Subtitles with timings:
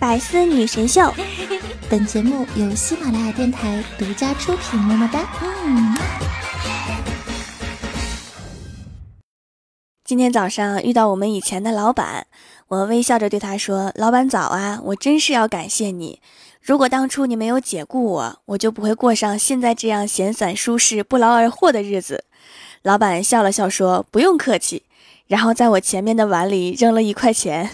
[0.00, 1.12] 百思女神秀，
[1.90, 4.80] 本节目由喜马拉雅电台独家出品。
[4.80, 5.28] 么么哒。
[5.62, 5.94] 嗯。
[10.02, 12.26] 今天早上遇到我们以前的老板，
[12.68, 16.22] 我微笑着对他说：“老板早啊，我真是要感谢你。
[16.62, 22.24] 如果当初你没有解雇我，我就不会过上现在这样闲散舒适、不劳而获的日子。”
[22.80, 24.84] 老板笑了笑说：“不用客气。”
[25.28, 27.68] 然后在我前面的碗里扔了一块钱。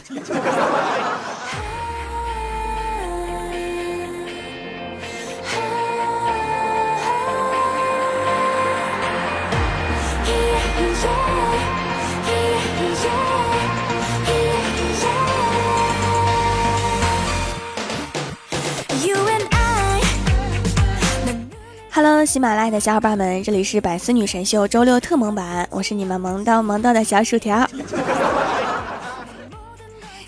[22.27, 27.65] 喜马拉雅的小伙伴们，这里是百思女神秀周六特萌版，我是你们萌到萌到的小薯条。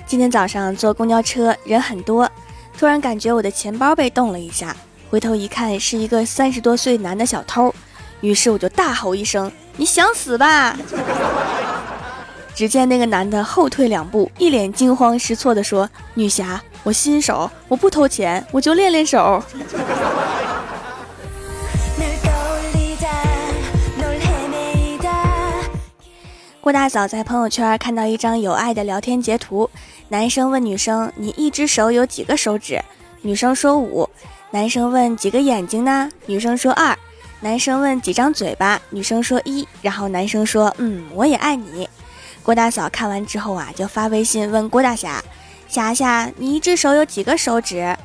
[0.06, 2.30] 今天早上坐公交车，人很多，
[2.78, 4.76] 突然感觉我的钱包被动了一下，
[5.10, 7.74] 回头一看是一个三十多岁男的小偷，
[8.20, 10.76] 于是我就大吼一声：“你想死吧！”
[12.54, 19.42] 只见那个男的后退两步，一脸惊慌失措地说：“女侠，我新手，我不偷钱，我就练练手。”
[26.60, 29.70] 郭大嫂在朋友圈看到一张有爱的聊天截图，
[30.08, 32.82] 男生问女生：“你一只手有几个手指？”
[33.22, 34.08] 女生说：“五。”
[34.50, 36.98] 男生问：“几个眼睛呢？”女生说：“二。”
[37.40, 41.88] 男生问：“几张嘴巴？”女生说：“一。”然后男生说：“嗯，我也爱你。”
[42.42, 45.22] 郭大嫂看完之后啊，就发微信问郭大侠
[45.68, 47.96] ：“侠侠，你一只手有几个手指？”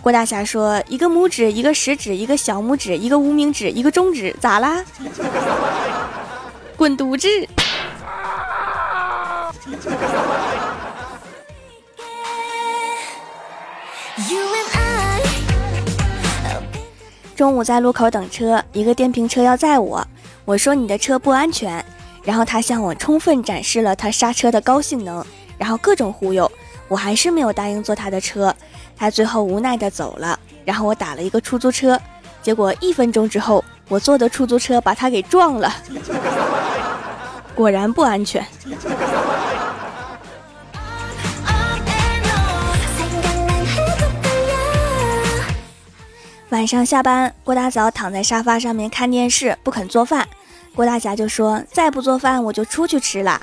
[0.00, 4.82] 郭大侠说：“一个拇指，一个食指，一个小拇指，一个无名指，一个中指，咋啦？”
[6.76, 7.28] 滚犊子！
[17.36, 20.04] 中午在路口等车，一个电瓶车要载我，
[20.44, 21.84] 我说你的车不安全，
[22.24, 25.24] 然后他向我充分展示了他刹车的高性能，
[25.56, 26.50] 然后各种忽悠，
[26.88, 28.52] 我还是没有答应坐他的车，
[28.96, 32.00] 他最后无奈的走了，然后我打了一个出租车，
[32.42, 35.72] 结果一分钟之后，我坐的出租车把他给撞了，
[37.54, 38.44] 果然不安全。
[46.50, 50.26] 晚上下班，郭大嫂躺在沙发上面看电视，不肯做饭。
[50.74, 53.38] 郭大侠就说：“再不做饭，我就出去吃了。”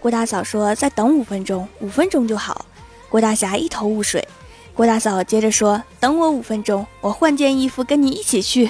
[0.00, 2.66] 郭大嫂说：“再等五分钟，五分钟就好。”
[3.08, 4.28] 郭大侠一头雾水。
[4.74, 8.68] 郭大嫂接着说：“等我五分钟，我换件衣服跟你一起去。”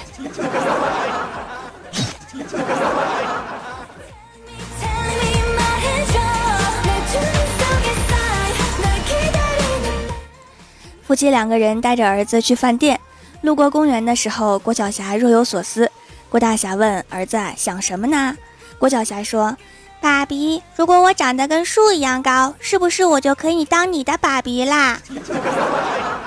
[11.03, 12.97] 夫妻两个人带着儿子去饭店。
[13.43, 15.91] 路过公园的时候，郭晓霞若有所思。
[16.29, 18.37] 郭大侠问儿子：“想什么呢？”
[18.79, 19.57] 郭晓霞说
[19.99, 24.97] ：“爸比，如果我长得跟树一样高，是不是我就可以当你的爸比啦？”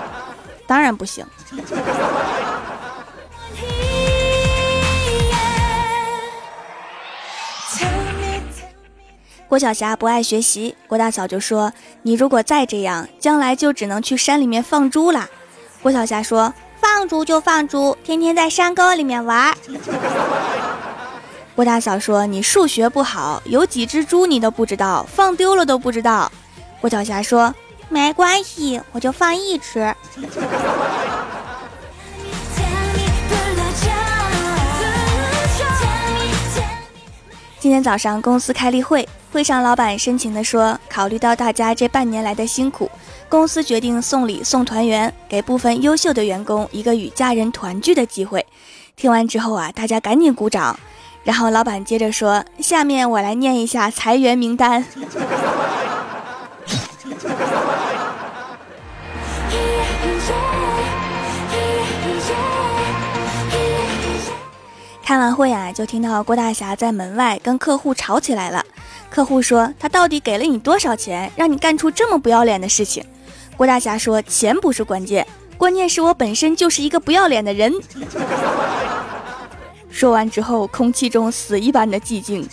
[0.69, 1.25] 当然不行。
[9.49, 11.73] 郭晓霞不爱学习，郭大嫂就说
[12.03, 15.31] ：“你如果再这样，将来就只能去山里面放猪啦。”
[15.83, 16.53] 郭晓霞说。
[16.97, 19.55] 放猪就放猪，天天在山沟里面玩。
[21.55, 26.33] 郭大嫂说：“你数学不好，有几只猪你都不知道，放丢了都不知道。”
[26.81, 27.55] 郭晓霞说
[27.91, 29.95] ：“没关系，我就放一只。”
[37.61, 42.91] 今天早上公司开例会，会上老板深情地说：“考虑到大家这半年来的辛苦。”
[43.29, 48.47] 公司决定送礼送团圆，给部分优秀的员工一个与家人团聚的机会。
[48.95, 50.79] 听完之后啊，大家赶紧鼓掌。
[51.25, 54.85] 然后老板接着说：“下面我来念一下裁员名单。”
[65.03, 68.65] 开完会啊，就听到郭大侠在门外跟客户吵起来了。
[69.11, 73.05] 客户说：“他到底给了你多少钱，让你干出这么不要脸的事情？”
[73.57, 75.27] 郭大侠说：“钱不是关键，
[75.57, 77.73] 关键是我本身就是一个不要脸的人。
[79.91, 82.47] ”说完之后，空气中死一般的寂静。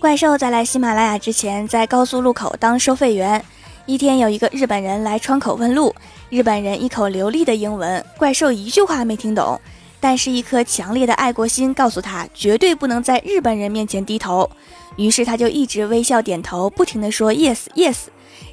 [0.00, 3.44] 怪兽在来喜马拉雅之前，在高速路口当收费员。
[3.86, 5.94] 一天，有一个日本人来窗口问路，
[6.28, 9.60] 日本人一口流利的英文，怪兽一句话没听懂。
[10.00, 14.50] 但是一颗强烈的爱国心告诉他，绝对不能在日本人面前低头。
[14.96, 17.96] 于是他就一直微笑点头，不停地说 yes yes。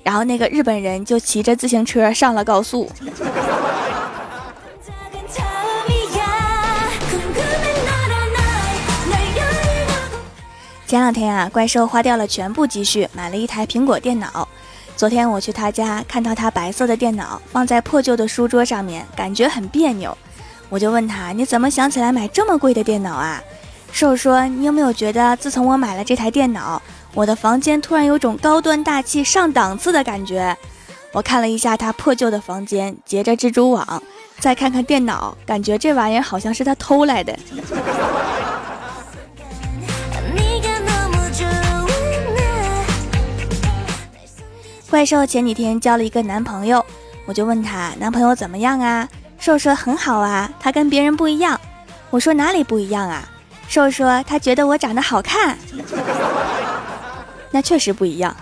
[0.03, 2.89] 然后那个日本人就骑着自行车上了高速。
[10.85, 14.47] 前两天啊，怪兽花掉了全部积蓄买了一台苹果电脑。
[14.95, 20.17] 昨天我去他家，看到他白色的电脑放在破旧的书桌上面，感觉很别扭。
[20.69, 23.41] 我就问他：“你怎么想起来买这么贵的电脑啊？”
[23.91, 26.81] 兽说：“你有没有觉得，自从我买了这台电脑，
[27.13, 30.55] 我的房间突然有种高端大气上档次的感觉？”
[31.13, 34.03] 我看了一下他破旧的房间，结着蜘蛛网，
[34.39, 37.33] 再看看电脑，感觉这玩意儿好像是他偷来的。
[44.89, 46.85] 怪兽前几天交了一个男朋友，
[47.25, 49.07] 我就问他男朋友怎么样啊？
[49.39, 51.59] 兽说很好啊，他跟别人不一样。
[52.09, 53.27] 我说哪里不一样啊？
[53.69, 55.57] 兽说他觉得我长得好看。
[57.51, 58.35] 那确实不一样。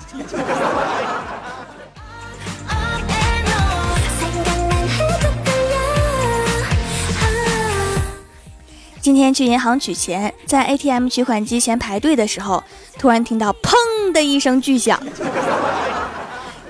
[9.00, 12.64] 今天去银行取钱，在 ATM 取款机前排队的时候，
[12.98, 15.00] 突然听到砰的一声巨响。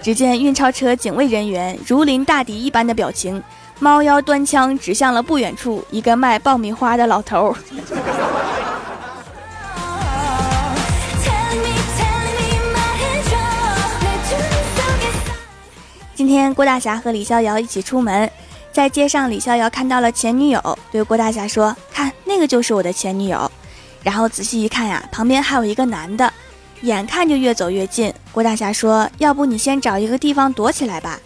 [0.01, 3.42] 只见运钞车警卫人员如临大敌一般的表情，
[3.80, 7.56] 猫妖端枪指向了不远处一个卖爆米花的老头。
[16.16, 18.31] 今天郭大侠和李逍遥一起出门，
[18.72, 23.51] 在街上，李逍遥看到了前女友，对郭大侠说：“看，那个就是我的前女友。”
[24.01, 26.31] 然后仔细一看呀，旁边还有一个男的。
[26.81, 31.19] 眼看就越走越近，郭大侠说：“要不你先找一个地方躲起来吧。”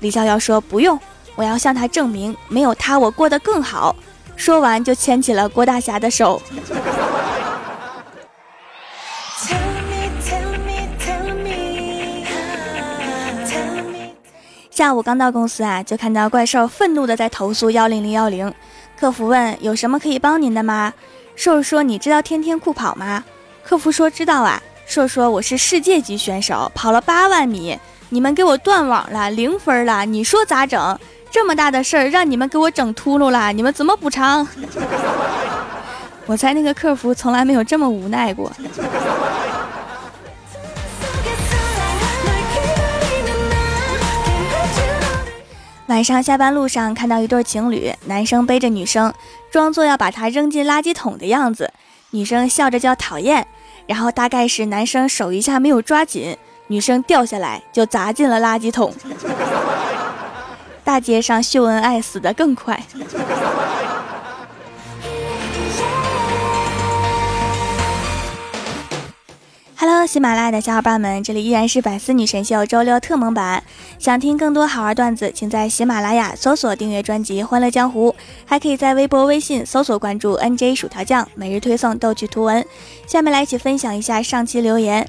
[0.00, 0.98] 李逍遥说：“不用，
[1.40, 3.96] 我要向他证明，没有他我过得更好。”
[4.36, 6.42] 说完就牵起了郭大侠的手。
[14.70, 18.52] 下午刚到公司啊，就看到怪兽愤怒的在投诉幺零零幺零。
[18.98, 20.92] 客服问：“有什么可以帮您的吗？”
[21.36, 23.24] 兽说：“你知道天天酷跑吗？”
[23.64, 27.78] 客服说：“知道啊。”兽说我是世界级选手，跑了八万米，
[28.10, 30.98] 你们给我断网了，零分了，你说咋整？
[31.30, 34.46] 这么大的事儿让你们给我整秃噜了，你们怎么补偿？
[36.26, 38.52] 我猜那个客服从来没有这么无奈过。
[45.86, 49.12] 晚上下班路上看到一对情侣，男生背着女生，
[49.50, 51.72] 装作要把她扔进垃圾桶的样子，
[52.10, 53.46] 女生笑着叫讨厌。
[53.86, 56.36] 然后大概是男生手一下没有抓紧，
[56.68, 58.94] 女生掉下来就砸进了垃圾桶。
[60.90, 62.82] 大街上秀恩爱死得更快。
[69.76, 73.62] Hello，喜马拉雅的小伙伴们，这里依然是百思女神秀周六特蒙版。
[74.00, 78.10] 想听更多好玩段子，请在喜马拉雅搜索订阅专辑《欢乐江湖》，
[78.44, 82.66] 还可以在微博、微信搜索关注 NJ 薯条酱，每日推送逗趣图文。
[83.06, 85.08] 下面来一起分享一下上期留言。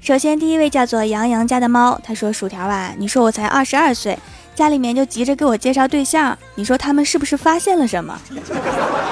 [0.00, 4.16] 首先，第一位叫做杨洋家的猫，他说：“薯条啊，你说我才二十二岁，
[4.56, 8.18] 家里面就急着给我介绍对象，你说他们是不是发现了什么？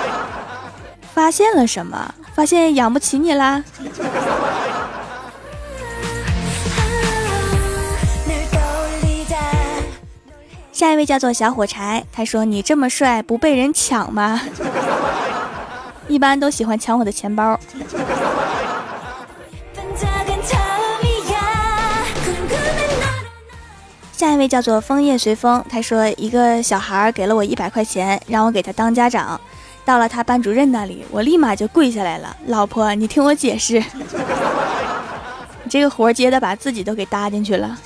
[1.14, 2.14] 发现了什么？
[2.34, 3.62] 发现养不起你啦？”
[10.72, 14.40] 下一位叫做小火柴，他说：“你这么帅，不被人抢吗？
[16.08, 17.60] 一般都喜欢抢我的钱包。”
[24.16, 29.38] 下一位叫做枫叶随风，他说：“一个小孩给了我一百块钱，让我给他当家长。
[29.84, 32.36] 到了他班主任那里，我立马就跪下来了。
[32.46, 33.82] 老婆，你听我解释，
[35.64, 37.76] 你 这个活接的把自己都给搭进去了。”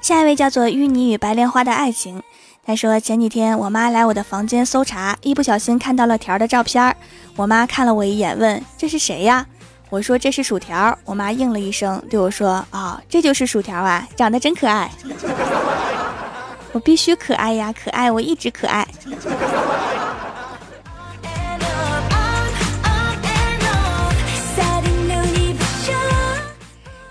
[0.00, 2.22] 下一位叫做淤泥与白莲花的爱情，
[2.64, 6.96] 他说前几天我妈来我的房间搜查，一不小心看到了条的照片
[7.34, 9.44] 我妈看了我一眼，问这是谁呀？
[9.90, 10.96] 我说这是薯条。
[11.04, 14.88] 我妈应了一声，对我说啊，这就是薯条啊，长得真可爱。
[16.70, 18.86] 我必须可爱呀，可爱，我一直可爱。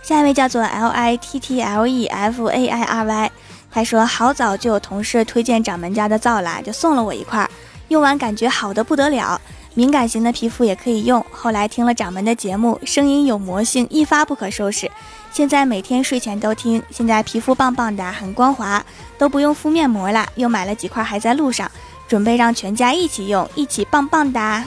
[0.01, 3.31] 下一位叫做 L I T T L E F A I R Y，
[3.72, 7.50] 他说好早就有同事推荐掌门家的皂啦，就送了我一块，
[7.88, 9.40] 用完感觉好的不得了。
[9.74, 11.25] 敏感型的皮肤也可以用。
[11.32, 14.92] 后来听了掌门的节目，声音有魔性，一发不可收拾。
[15.32, 18.84] 现在每天睡前都听，现在皮肤棒棒的，很光滑，
[19.18, 20.28] 都不用敷面膜了。
[20.36, 21.72] 又买了几块，还在路上，
[22.06, 24.66] 准备让全家一起用，一起棒棒哒。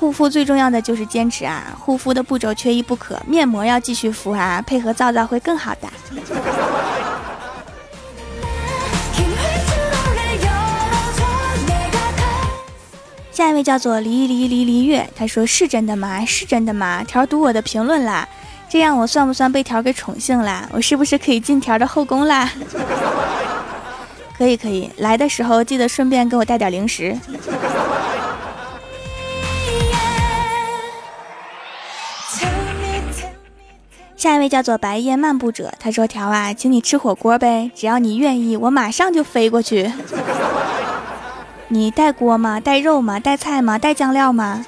[0.00, 1.72] 护肤最重要的就是坚持啊！
[1.78, 5.88] 护肤的步骤缺一不可，面膜要继续敷啊，配合皂皂会更好的。
[13.34, 16.24] 下一位叫做离离离离月，他说是真的吗？
[16.24, 17.02] 是真的吗？
[17.02, 18.28] 条读我的评论啦，
[18.68, 20.68] 这样我算不算被条给宠幸啦？
[20.72, 22.48] 我是不是可以进条的后宫啦？
[24.38, 27.18] 可以可以，来的时候记得顺便给我带点零食。
[34.16, 39.90] 下一位叫做白夜漫步者，他说条啊，请你吃火锅呗，只要你愿意，我马上就飞过去。
[41.68, 42.60] 你带锅吗？
[42.60, 43.18] 带肉吗？
[43.18, 43.78] 带菜吗？
[43.78, 44.64] 带酱料吗？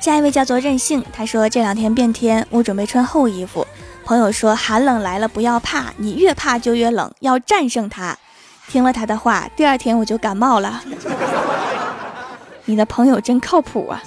[0.00, 3.66] 下一位叫做任性，他说这两天变天，我准备穿厚衣服。
[4.04, 8.16] 朋友说寒冷来了不要怕，你越怕就越冷，要战胜它。
[8.68, 10.82] 听了他的话，第二天我就感冒了。
[12.66, 14.02] 你的朋友真靠谱啊！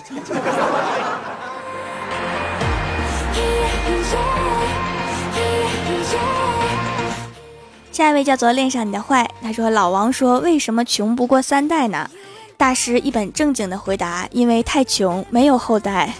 [7.99, 12.09] 下一位叫做恋上你的坏，他说老王说为什么穷不过三代呢？
[12.55, 16.13] 大师一本正经的回答，因为太穷没有后代，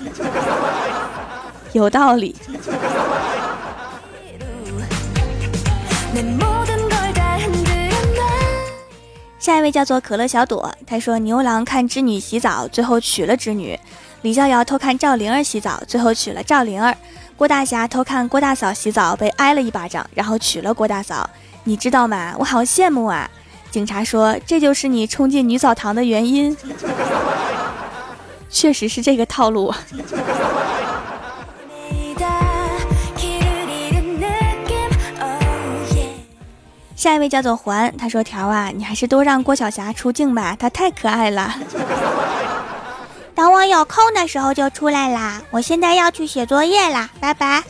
[1.72, 2.36] 有道理。
[9.40, 13.80] 下一位叫做可乐小朵，他说牛郎看织女洗澡，最后娶了织女；
[14.22, 16.94] 李逍遥偷看赵灵儿洗澡，最后娶了赵灵儿；
[17.38, 21.30] 郭大侠偷看郭大嫂洗澡，被挨了一巴掌，然后娶了郭大嫂。
[21.64, 22.36] 你知道吗？
[22.38, 23.30] 我好羡慕啊！
[23.72, 26.56] 警察说这就是你冲进女澡堂的原因，
[28.50, 29.74] 确实是这个套路。
[36.96, 41.56] 下一位叫做环，他说条啊，你还是多让郭晓霞出镜吧，她太可爱了。
[43.40, 47.64] 等我有空的时候就出来啦，我现在要去写作业啦，拜拜。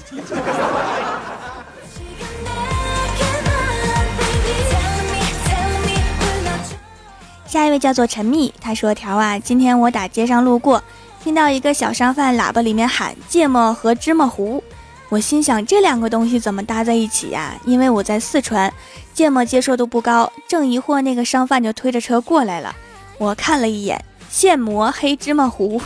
[7.45, 10.83] 下一位叫做陈密，他说：“条啊，今天我打街上路过，
[11.23, 14.63] 听到一个小商贩喇叭里面喊芥末和芝麻糊，
[15.09, 17.53] 我心想这两个东西怎么搭在一起呀？
[17.63, 18.73] 因为我在四川，
[19.13, 20.33] 芥末接受度不高。
[20.47, 22.75] 正疑惑，那个商贩就推着车过来了，
[23.19, 25.81] 我看了一眼，现磨黑芝麻糊。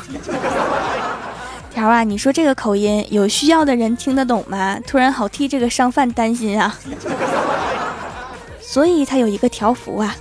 [1.74, 4.78] 条啊，你说这个口音，有需要的人听得懂吗？
[4.86, 6.78] 突然好替这个商贩担心啊，
[8.62, 10.16] 所以他有一个条幅啊。”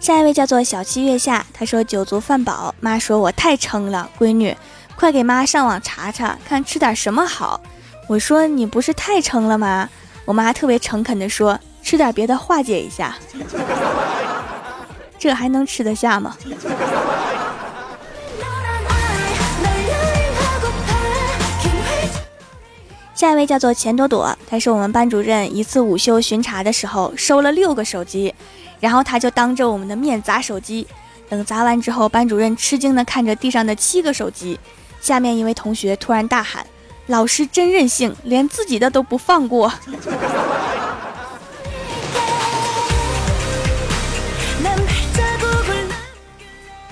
[0.00, 4.56] 下一位叫做小七月下，他说酒足饭饱，妈说我太撑了，闺女，
[4.96, 7.60] 快给妈上网查查，看吃点什么好。
[8.08, 9.90] 我说你不是太撑了吗？
[10.28, 13.16] 我妈特别诚恳地说，吃点别的化解一下。
[15.18, 16.36] 这还能吃得下吗？
[23.14, 28.34] 下一位叫做钱朵朵，她是我们班主任一次午休巡查的时候收了六个手机。
[28.80, 30.86] 然后他就当着我们的面砸手机，
[31.30, 34.60] 等砸完之后，班主任吃惊地看着地上的七个手机。
[35.00, 36.66] 下面一位同学突然大喊
[37.08, 39.72] ：“老师真任性，连自己的都不放过。”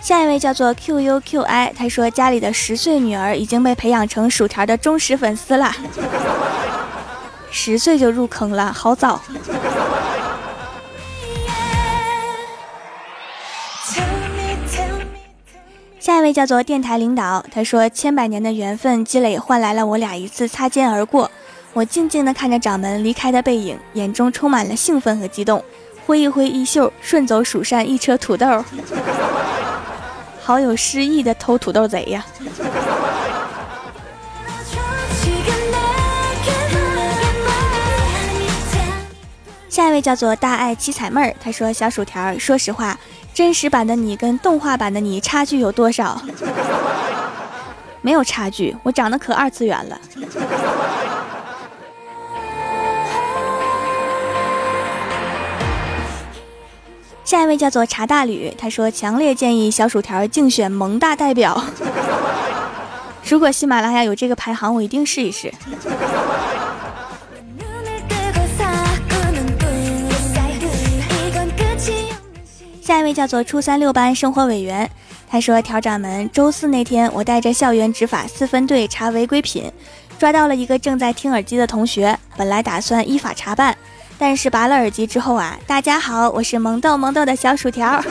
[0.01, 5.75] 下一位叫做 QUQI，他说家里的十岁女儿已经被培养成薯条的忠实粉丝了，
[7.51, 9.21] 十岁就入坑了，好早。
[16.07, 21.29] 下一位叫做电台领导，他说：“千百年的缘分积累换来了我俩一次擦肩而过。
[21.73, 25.61] 我静静地看着掌门离开的背影，眼中充满了兴奋和激动。
[26.07, 28.65] 挥一挥衣袖，顺走蜀山一车土豆，
[30.41, 32.25] 好有诗意的偷土豆贼呀！”
[39.69, 42.97] 下一位叫做大爱七彩妹儿，她说：“小薯条，说实话。”
[43.37, 46.19] 真实版的你跟动画版的你差距有多少？
[48.01, 50.01] 没有差距，我长得可二次元了。
[57.25, 61.63] 下一位叫做茶大吕，他说强烈建议小薯条竞选萌大代表。
[63.29, 65.53] 如果喜马拉雅有这个排行，我一定试一试。
[72.97, 74.91] 下一位叫做初三六班生活委员，
[75.29, 79.71] 他说：“调掌门，周四那天我带着校园执法四分队查违规品，
[80.19, 82.19] 抓到了一个正在听耳机的同学。
[82.39, 83.77] 本来打算依法查办，
[84.17, 88.03] 但是拔了耳机之后啊，大家好，我是萌豆萌豆的小薯条，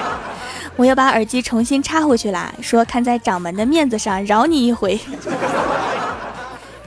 [0.76, 5.00] 我又把耳机重新插回去了，说看在掌门的面子上饶你一回。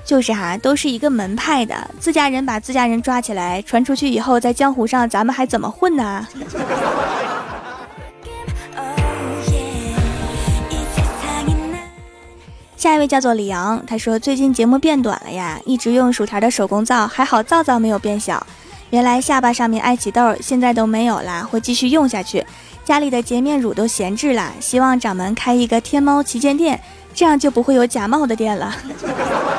[0.05, 6.27] 就是哈，都是一个门派的，自家人把自家人抓起来，传出去以后，在江湖上咱们还怎么混呢？”
[12.83, 18.45] 下一位叫做李阳，他说最近节目变短了呀，一直用薯条的手工皂，还好皂皂没有变小。
[18.89, 22.45] 原来下巴上面爱起痘，现在都没有啦，会继续用下去。
[22.83, 26.77] 家里的洁面乳都闲置了，希望掌门开一个天猫旗舰店，
[27.13, 28.75] 这样就不会有假冒的店了。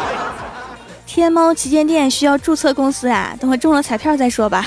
[1.09, 4.66] 天猫旗舰店需要注册公司啊，等我中了彩票再说吧。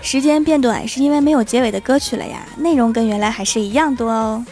[0.00, 4.44] 时间变短是因为没有结尾的歌曲了呀，内容跟原来还是一样多哦。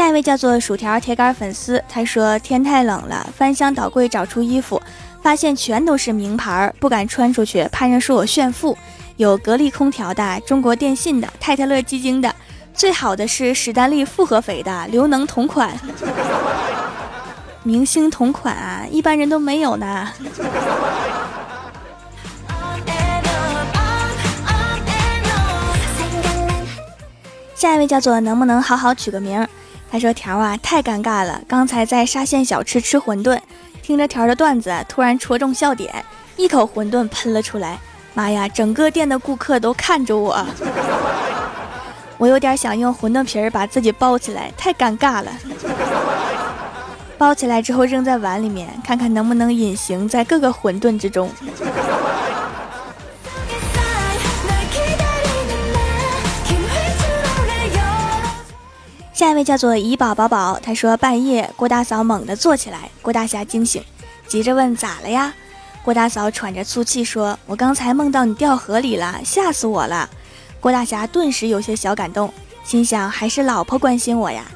[0.00, 4.80] 下一位叫做薯条铁杆粉丝，他说天太冷了，翻箱倒柜找出衣服，
[5.20, 8.74] 发现全都是名牌，不敢穿出去，怕人说我炫富。
[9.18, 12.34] 有格力空调的，中国电信的，泰特勒基金的，
[12.72, 15.78] 最好的是史丹利复合肥的，刘能同款，
[17.62, 20.08] 明星同款啊，一般人都没有呢。
[27.54, 29.46] 下一位叫做能不能好好取个名？
[29.90, 33.38] 他说条啊太尴尬了，刚才在沙县小吃吃馄饨，
[33.82, 36.04] 听着条的段子，突然戳中笑点，
[36.36, 37.76] 一口馄饨喷了出来，
[38.14, 40.46] 妈呀，整个店的顾客都看着我，
[42.18, 45.32] 我有点想用馄饨皮儿把自己包起来，太尴尬了。
[47.18, 51.28] 包起来之后扔在碗里面，看看能不能隐形在各个馄饨之中。
[59.20, 63.84] 下一位叫做怡宝宝宝，他说半夜郭大嫂猛地坐起来，郭大侠惊醒，
[64.26, 65.34] 急着问咋了呀？
[65.84, 70.08] 郭大嫂喘着粗气说：“我刚才梦到你掉河里了，吓死我了。”
[70.58, 72.32] 郭大侠顿时有些小感动，
[72.64, 74.46] 心想还是老婆关心我呀。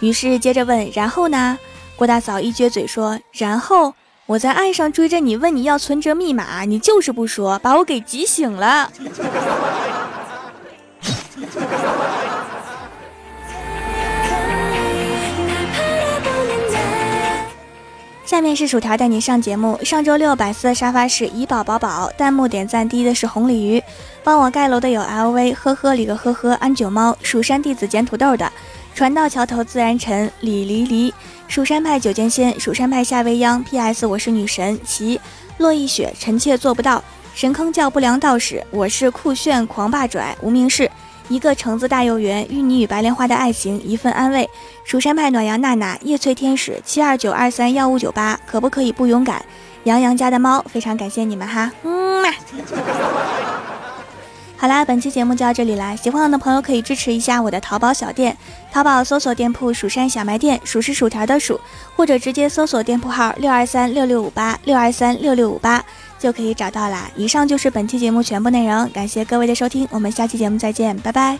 [0.00, 1.58] 于是接着问：“然后呢？”
[1.96, 3.94] 郭大嫂一撅嘴说：“然后
[4.26, 8.92] 我在岸上追着你，问你要存折密码，你就是不说，把我给急醒了。”
[18.30, 19.76] 下面是薯条带你上节目。
[19.82, 23.82] 上周六百思的沙发是怡宝宝宝，弹幕点赞第一的是红鲤鱼，
[24.22, 28.48] 帮我盖楼的有 LV，呵呵里个呵呵，安九猫，蜀山弟子捡土豆的，
[28.94, 31.12] 船到桥头自然沉，李离离，
[31.48, 35.20] 蜀山派九剑仙，蜀山派夏未央，PS 我是女神，齐。
[35.58, 37.02] 洛一雪，臣妾做不到，
[37.34, 40.88] 神坑教不良道士，我是酷炫狂霸拽，无名氏。
[41.30, 44.50] 一个橙子大幼圆，芋泥与白莲花的爱情，一份安慰。
[44.82, 49.40] 蜀山派暖阳娜娜，叶翠天使七二九二三幺五九八，可不可以不勇敢？
[49.84, 52.28] 杨洋家的猫，非常感谢你们哈，嗯嘛。
[54.56, 58.36] 好啦，本期节目就到这里啦，喜欢我的朋友可以支持一下我的淘宝小店，
[58.72, 61.60] 淘宝搜索店铺“蜀山小卖店”，数是薯条的数，
[61.94, 65.82] 或者直接搜索店铺号六二三六六五八六二三六六五八。
[66.20, 67.10] 就可以找到啦。
[67.16, 71.38] 以上就是本期节目全部内容，感谢各位的收听，我们下期节目再见，拜拜。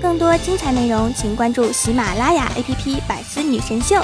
[0.00, 3.96] 更多精彩内容，请关注喜马拉雅 APP《百思女神秀》。